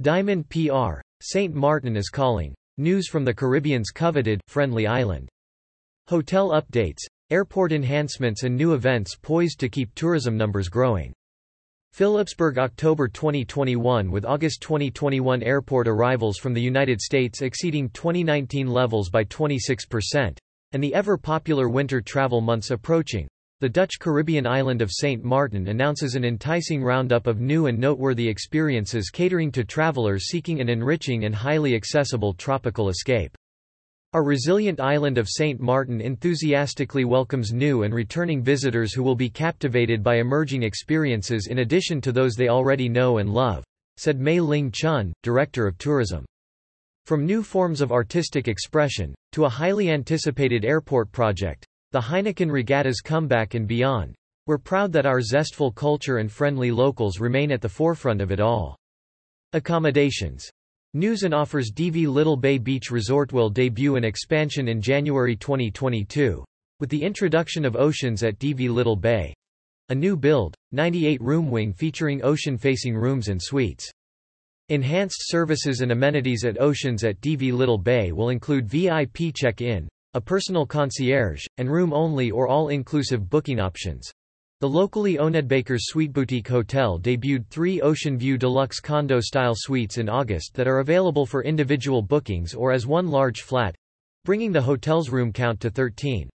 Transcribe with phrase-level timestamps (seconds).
[0.00, 1.00] Diamond PR.
[1.22, 1.52] St.
[1.52, 2.54] Martin is calling.
[2.76, 5.28] News from the Caribbean's coveted, friendly island.
[6.06, 11.12] Hotel updates, airport enhancements and new events poised to keep tourism numbers growing.
[11.94, 19.10] Philipsburg October 2021 with August 2021 airport arrivals from the United States exceeding 2019 levels
[19.10, 20.38] by 26%,
[20.70, 23.26] and the ever-popular winter travel months approaching.
[23.60, 25.24] The Dutch Caribbean island of St.
[25.24, 30.68] Martin announces an enticing roundup of new and noteworthy experiences catering to travelers seeking an
[30.68, 33.36] enriching and highly accessible tropical escape.
[34.12, 35.58] Our resilient island of St.
[35.58, 41.58] Martin enthusiastically welcomes new and returning visitors who will be captivated by emerging experiences in
[41.58, 43.64] addition to those they already know and love,
[43.96, 46.24] said May-Ling Chun, Director of Tourism.
[47.06, 53.00] From new forms of artistic expression, to a highly anticipated airport project, the Heineken Regattas
[53.00, 54.14] comeback and beyond.
[54.46, 58.40] We're proud that our zestful culture and friendly locals remain at the forefront of it
[58.40, 58.76] all.
[59.54, 60.50] Accommodations.
[60.92, 66.44] News and offers DV Little Bay Beach Resort will debut an expansion in January 2022,
[66.78, 69.32] with the introduction of Oceans at DV Little Bay.
[69.88, 73.90] A new build, 98-room wing featuring ocean-facing rooms and suites.
[74.68, 80.20] Enhanced services and amenities at Oceans at DV Little Bay will include VIP check-in, a
[80.20, 84.10] personal concierge, and room-only or all-inclusive booking options.
[84.60, 90.08] The locally owned Baker's Suite Boutique Hotel debuted three Ocean View Deluxe condo-style suites in
[90.08, 93.76] August that are available for individual bookings or as one large flat,
[94.24, 96.28] bringing the hotel's room count to 13.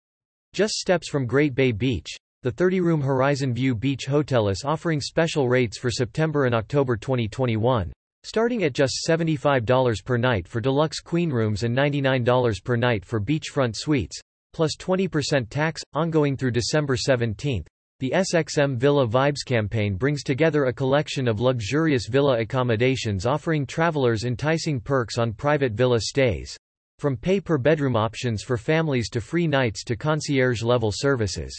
[0.53, 5.49] Just steps from Great Bay Beach, the 30-room Horizon View Beach Hotel is offering special
[5.49, 7.91] rates for September and October 2021.
[8.23, 13.19] Starting at just $75 per night for deluxe queen rooms and $99 per night for
[13.19, 14.21] beachfront suites,
[14.53, 17.65] plus 20% tax, ongoing through December 17.
[18.01, 24.25] The SXM Villa Vibes campaign brings together a collection of luxurious villa accommodations offering travelers
[24.25, 26.57] enticing perks on private villa stays.
[26.99, 31.59] From pay-per-bedroom options for families to free nights to concierge-level services.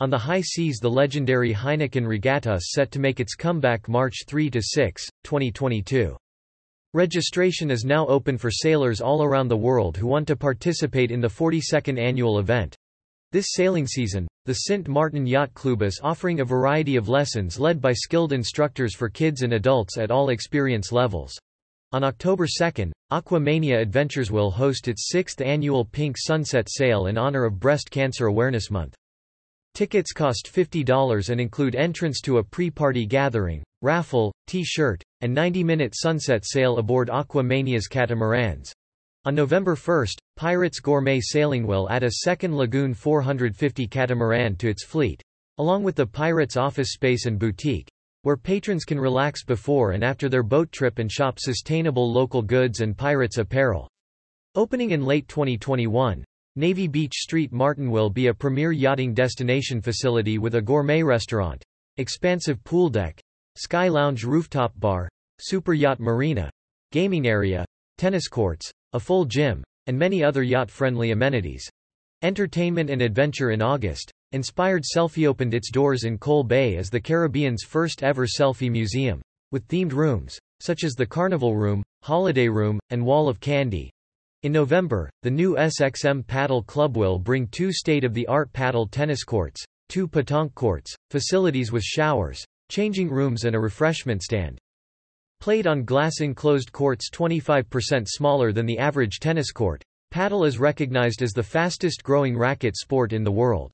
[0.00, 4.62] On the high seas the legendary Heineken Regatta set to make its comeback March 3–6,
[5.24, 6.16] 2022.
[6.94, 11.20] Registration is now open for sailors all around the world who want to participate in
[11.20, 12.76] the 42nd annual event.
[13.32, 17.80] This sailing season, the Sint Maarten Yacht Club is offering a variety of lessons led
[17.80, 21.36] by skilled instructors for kids and adults at all experience levels.
[21.90, 27.44] On October 2, Aquamania Adventures will host its sixth annual Pink Sunset Sail in honor
[27.44, 28.94] of Breast Cancer Awareness Month.
[29.78, 36.44] Tickets cost $50 and include entrance to a pre-party gathering, raffle, t-shirt, and 90-minute sunset
[36.44, 38.72] sail aboard Aquamania's catamarans.
[39.24, 40.06] On November 1,
[40.36, 45.22] Pirates Gourmet Sailing will add a second Lagoon 450 catamaran to its fleet,
[45.58, 47.88] along with the Pirates office space and boutique,
[48.22, 52.80] where patrons can relax before and after their boat trip and shop sustainable local goods
[52.80, 53.88] and Pirates apparel.
[54.56, 56.24] Opening in late 2021,
[56.58, 61.62] Navy Beach Street Martin will be a premier yachting destination facility with a gourmet restaurant,
[61.98, 63.20] expansive pool deck,
[63.54, 65.08] sky lounge rooftop bar,
[65.38, 66.50] super yacht marina,
[66.90, 67.64] gaming area,
[67.96, 71.70] tennis courts, a full gym, and many other yacht-friendly amenities.
[72.22, 77.00] Entertainment and adventure in August, Inspired Selfie opened its doors in Cole Bay as the
[77.00, 82.80] Caribbean's first ever selfie museum, with themed rooms, such as the Carnival Room, Holiday Room,
[82.90, 83.92] and Wall of Candy,
[84.42, 90.06] in November, the new SXM Paddle Club will bring two state-of-the-art paddle tennis courts, two
[90.06, 94.58] petanque courts, facilities with showers, changing rooms and a refreshment stand.
[95.40, 101.32] Played on glass-enclosed courts 25% smaller than the average tennis court, paddle is recognized as
[101.32, 103.72] the fastest-growing racket sport in the world.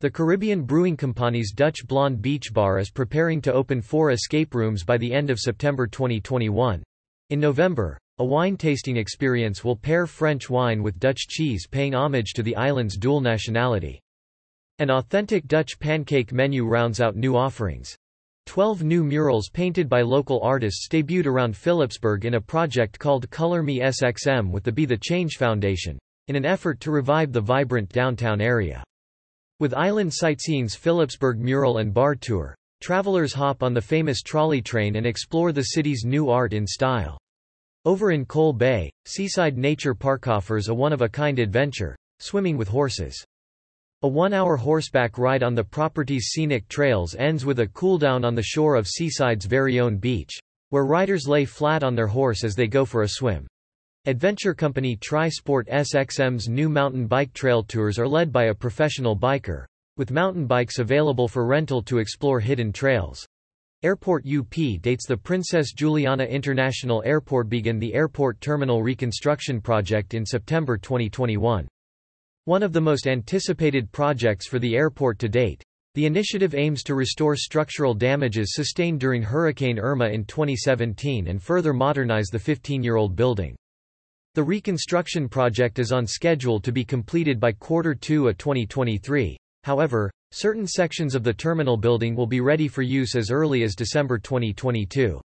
[0.00, 4.84] The Caribbean Brewing Company's Dutch Blonde Beach Bar is preparing to open four escape rooms
[4.84, 6.82] by the end of September 2021.
[7.30, 12.32] In November, a wine tasting experience will pair French wine with Dutch cheese paying homage
[12.32, 14.00] to the island's dual nationality.
[14.80, 17.96] An authentic Dutch pancake menu rounds out new offerings.
[18.46, 23.62] Twelve new murals painted by local artists debuted around Philipsburg in a project called Color
[23.62, 25.96] Me SXM with the Be the Change Foundation,
[26.26, 28.82] in an effort to revive the vibrant downtown area.
[29.60, 34.96] With Island Sightseeing's Philipsburg mural and bar tour, travelers hop on the famous trolley train
[34.96, 37.16] and explore the city's new art in style.
[37.88, 43.24] Over in Cole Bay, Seaside Nature Park offers a one-of-a-kind adventure, swimming with horses.
[44.02, 48.42] A one-hour horseback ride on the property's scenic trails ends with a cool-down on the
[48.42, 50.38] shore of Seaside's very own beach,
[50.68, 53.46] where riders lay flat on their horse as they go for a swim.
[54.04, 59.64] Adventure company Tri-Sport SXM's new mountain bike trail tours are led by a professional biker,
[59.96, 63.26] with mountain bikes available for rental to explore hidden trails.
[63.84, 70.26] Airport UP dates the Princess Juliana International Airport began the airport terminal reconstruction project in
[70.26, 71.68] September 2021.
[72.46, 75.62] One of the most anticipated projects for the airport to date,
[75.94, 81.72] the initiative aims to restore structural damages sustained during Hurricane Irma in 2017 and further
[81.72, 83.54] modernize the 15-year-old building.
[84.34, 89.36] The reconstruction project is on schedule to be completed by quarter 2 of 2023.
[89.62, 93.74] However, Certain sections of the terminal building will be ready for use as early as
[93.74, 95.20] December 2022.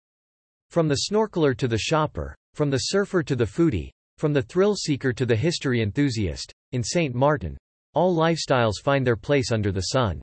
[0.70, 4.74] From the snorkeler to the shopper, from the surfer to the foodie, from the thrill
[4.74, 7.14] seeker to the history enthusiast, in St.
[7.14, 7.58] Martin,
[7.92, 10.22] all lifestyles find their place under the sun.